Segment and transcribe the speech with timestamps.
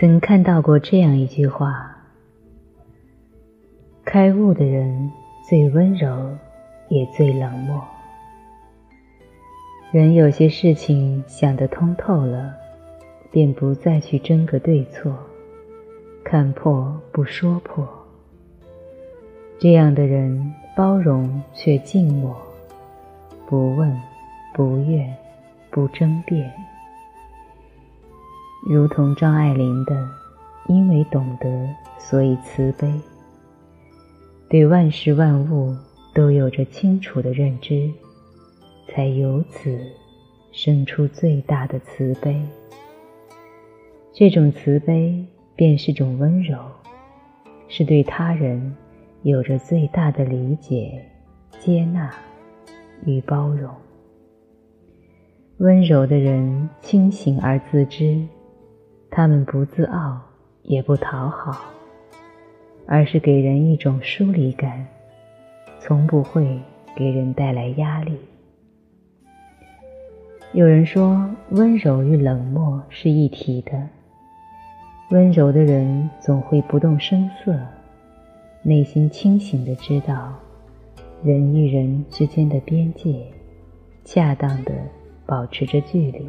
[0.00, 1.92] 曾看到过这样一句话：
[4.04, 5.10] 开悟的人
[5.48, 6.38] 最温柔，
[6.88, 7.82] 也最冷漠。
[9.90, 12.54] 人有些事情想得通透了，
[13.32, 15.12] 便不再去争个对错，
[16.22, 17.84] 看破不说破。
[19.58, 22.36] 这样的人包容却静默，
[23.48, 24.00] 不问，
[24.54, 25.12] 不怨，
[25.72, 26.48] 不争辩。
[28.68, 30.06] 如同张爱玲的
[30.68, 32.92] “因为懂得，所以慈悲”，
[34.50, 35.74] 对万事万物
[36.14, 37.90] 都有着清楚的认知，
[38.86, 39.80] 才由此
[40.52, 42.38] 生出最大的慈悲。
[44.12, 45.24] 这种慈悲
[45.56, 46.58] 便是种温柔，
[47.68, 48.76] 是对他人。
[49.24, 51.04] 有着最大的理解、
[51.58, 52.08] 接纳
[53.04, 53.68] 与包容。
[55.58, 58.24] 温柔的人清醒而自知，
[59.10, 60.20] 他们不自傲，
[60.62, 61.64] 也不讨好，
[62.86, 64.86] 而是给人一种疏离感，
[65.80, 66.60] 从不会
[66.94, 68.16] 给人带来压力。
[70.52, 73.72] 有人说，温柔与冷漠是一体的。
[75.10, 77.58] 温柔的人总会不动声色。
[78.62, 80.34] 内心清醒的知道，
[81.22, 83.24] 人与人之间的边界，
[84.04, 84.72] 恰当的
[85.24, 86.28] 保持着距离。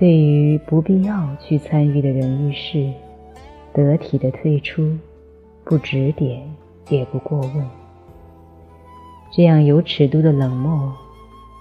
[0.00, 2.90] 对于不必要去参与的人与事，
[3.74, 4.96] 得体的退出，
[5.62, 6.42] 不指点，
[6.88, 7.68] 也不过问。
[9.30, 10.90] 这样有尺度的冷漠，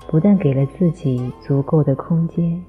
[0.07, 2.63] 不但给了自己足够的空间，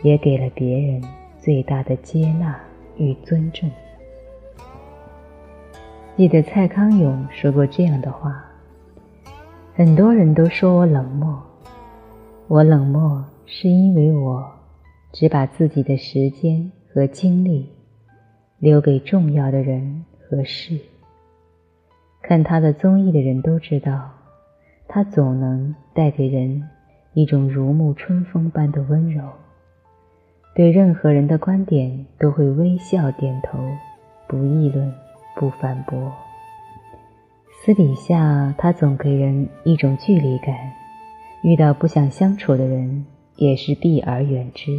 [0.00, 1.02] 也给了别人
[1.38, 2.58] 最大的接纳
[2.96, 3.70] 与尊重。
[6.16, 8.42] 记得蔡康永说过这样的话
[9.76, 11.42] ：“很多人都说我冷漠，
[12.48, 14.50] 我冷漠是因为我
[15.12, 17.68] 只把自己的时间和精力
[18.58, 20.78] 留给重要的人和事。
[22.22, 24.10] 看他的综艺的人都知道，
[24.88, 26.68] 他总能带给人
[27.12, 29.22] 一种如沐春风般的温柔，
[30.54, 33.58] 对任何人的观点都会微笑点头，
[34.26, 34.92] 不议论。”
[35.34, 36.12] 不反驳。
[37.50, 40.54] 私底下，他总给人一种距离感，
[41.42, 43.06] 遇到不想相处的人，
[43.36, 44.70] 也是避而远之。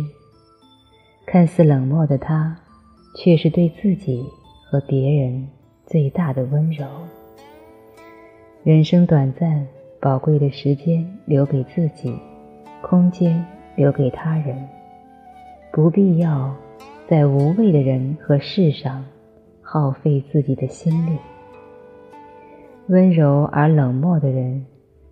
[1.26, 2.56] 看似冷漠的他，
[3.18, 4.26] 却是对自己
[4.70, 5.48] 和别人
[5.86, 6.86] 最大的温柔。
[8.64, 9.68] 人生短暂，
[10.00, 12.16] 宝贵的时间留给自己，
[12.82, 13.44] 空间
[13.76, 14.68] 留给他人，
[15.72, 16.54] 不必要
[17.08, 19.04] 在无谓的人和事上。
[19.66, 21.18] 耗费自己的心力，
[22.90, 24.64] 温柔而冷漠的人，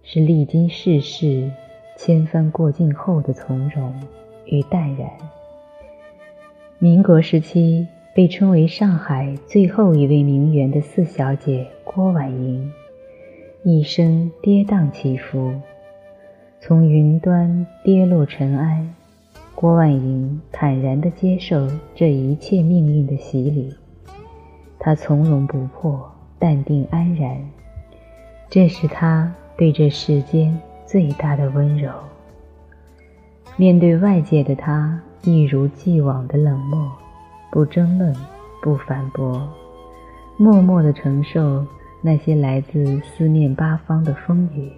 [0.03, 1.49] 是历经世事
[1.97, 3.91] 千帆过尽后的从容
[4.45, 5.09] 与淡然。
[6.83, 12.71] 民国时期被称为上海最后一位名媛的四小姐郭婉莹，
[13.61, 15.53] 一生跌宕起伏，
[16.59, 18.83] 从云端跌落尘埃。
[19.53, 23.71] 郭婉莹坦然地接受这一切命运的洗礼。
[24.79, 27.37] 她从容不迫，淡定安然，
[28.49, 31.91] 这是她对这世间最大的温柔。
[33.55, 36.91] 面对外界的他，一如既往的冷漠，
[37.51, 38.15] 不争论，
[38.61, 39.47] 不反驳，
[40.37, 41.63] 默默地承受
[42.01, 44.71] 那些来自四面八方的风雨。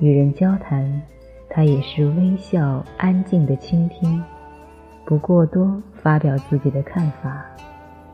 [0.00, 1.00] 与人交谈，
[1.48, 4.20] 他也是微笑，安静的倾听，
[5.04, 7.44] 不过多发表自己的看法。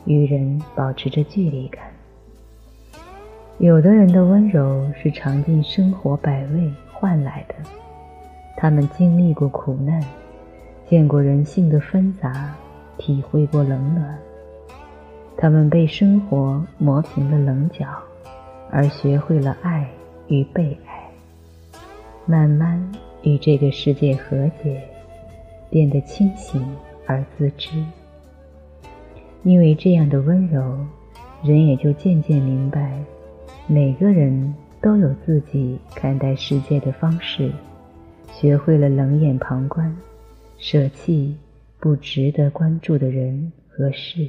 [0.04, 1.82] 与人保持着距离感。
[3.58, 7.54] 有的人的温柔是尝尽生活百味换来的，
[8.56, 10.00] 他们经历过苦难，
[10.88, 12.54] 见过人性的纷杂，
[12.96, 14.16] 体会过冷暖。
[15.36, 17.86] 他们被生活磨平了棱角，
[18.70, 19.90] 而学会了爱
[20.28, 21.10] 与被爱，
[22.24, 22.80] 慢慢
[23.22, 24.80] 与这个世界和解，
[25.68, 26.64] 变得清醒
[27.04, 27.84] 而自知。
[29.42, 30.78] 因为这样的温柔，
[31.42, 32.98] 人也就渐渐明白，
[33.66, 37.50] 每个人都有自己看待世界的方式，
[38.32, 39.94] 学会了冷眼旁观，
[40.58, 41.36] 舍弃
[41.78, 44.28] 不值得关注的人和事。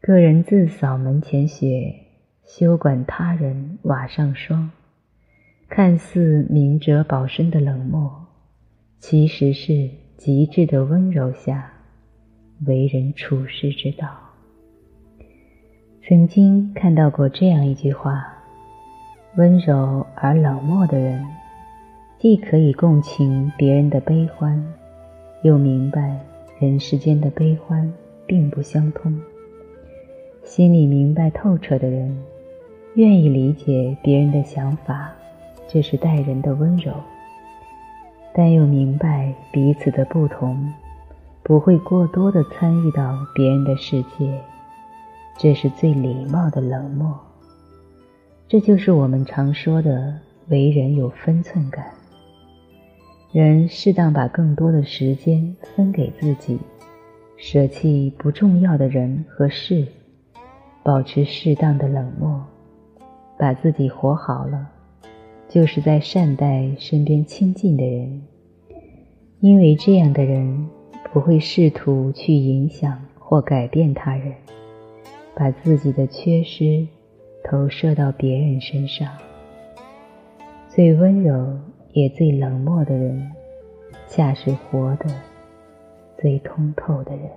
[0.00, 1.94] 个人自扫门前雪，
[2.44, 4.70] 休管他人瓦上霜。
[5.68, 8.26] 看似明哲保身的冷漠，
[8.98, 11.72] 其实是极致的温柔下。
[12.66, 14.08] 为人处世之道。
[16.02, 18.32] 曾经看到过这样一句话：
[19.36, 21.22] 温柔而冷漠的人，
[22.18, 24.62] 既可以共情别人的悲欢，
[25.42, 26.18] 又明白
[26.58, 27.92] 人世间的悲欢
[28.26, 29.20] 并不相通。
[30.42, 32.16] 心里明白透彻的人，
[32.94, 35.12] 愿意理解别人的想法，
[35.68, 36.94] 这是待人的温柔；
[38.34, 40.72] 但又明白彼此的不同，
[41.42, 44.40] 不会过多的参与到别人的世界，
[45.36, 47.14] 这是最礼貌的冷漠。
[48.48, 50.18] 这就是我们常说的
[50.48, 51.84] 为人有分寸感。
[53.36, 56.58] 人适当把更多的时间分给自己，
[57.36, 59.86] 舍弃不重要的人和事，
[60.82, 62.42] 保持适当的冷漠，
[63.38, 64.70] 把自己活好了，
[65.50, 68.22] 就是在善待身边亲近的人。
[69.40, 70.70] 因为这样的人
[71.12, 74.32] 不会试图去影响或改变他人，
[75.34, 76.88] 把自己的缺失
[77.44, 79.06] 投射到别人身上。
[80.68, 81.54] 最温柔。
[81.96, 83.32] 也最冷漠的人，
[84.06, 85.06] 恰是活得
[86.18, 87.30] 最通透的人。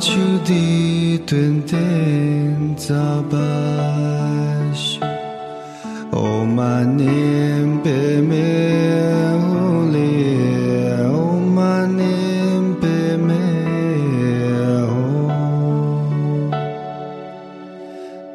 [0.00, 2.74] Chu di tuen ten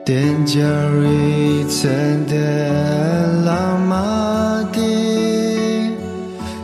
[0.05, 5.97] Jari Tsende Lama De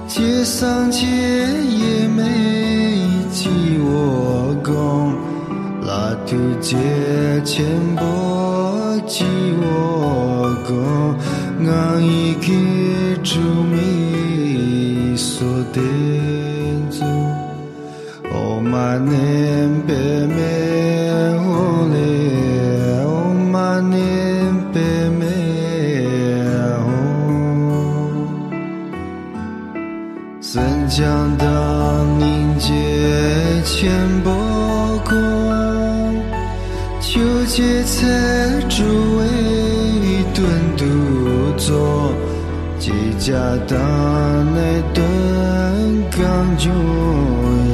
[0.07, 5.17] Jie Sang Jie Ye Mei Ji Wo Gong
[5.81, 11.17] La Tu Jie Qian Bo Ji Wo Gong
[11.65, 17.09] Ngang Yi Ge Zhu Mi So Den Zu
[18.35, 21.00] O Ma Nem Be Me
[31.01, 32.69] 江当凝结
[33.65, 33.89] 千
[34.23, 34.31] 波
[35.03, 35.17] 功，
[36.99, 38.07] 求结才
[38.69, 38.83] 诸
[39.17, 39.25] 位
[40.35, 40.45] 顿
[40.77, 40.85] 独
[41.57, 42.13] 坐，
[42.77, 43.33] 几家
[43.67, 43.75] 当
[44.53, 44.59] 内
[44.93, 45.03] 顿
[46.11, 46.21] 刚
[46.59, 46.71] 中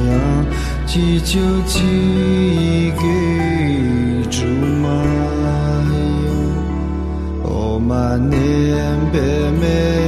[0.08, 0.46] 央，
[0.86, 3.02] 几就几给
[4.30, 4.46] 诸
[4.80, 4.88] 马
[5.92, 6.32] 用，
[7.44, 8.32] 哦嘛念
[9.12, 9.20] 别
[9.60, 10.07] 没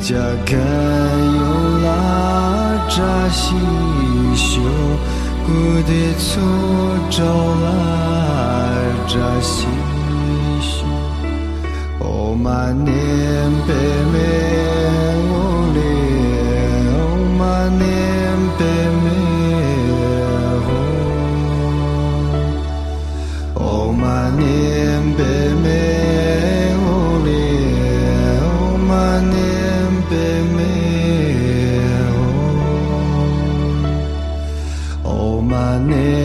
[0.00, 1.40] 家看有
[1.84, 1.88] 拉
[2.88, 2.96] 扎
[3.30, 3.54] 西
[4.36, 4.60] 修，
[5.44, 5.48] 古
[5.82, 6.24] 的错
[7.10, 7.24] 招
[7.64, 7.66] 拉
[9.08, 9.66] 扎西
[10.60, 10.84] 修，
[11.98, 12.04] 哦
[12.40, 12.86] 嘛念
[13.66, 13.74] 贝
[14.12, 14.16] 没
[35.78, 36.15] 내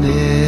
[0.00, 0.43] near.